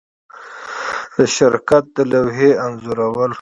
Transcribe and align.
د 1.17 1.17
شرکت 1.35 1.85
د 1.95 1.97
لوحې 2.11 2.51
انځورول 2.65 3.29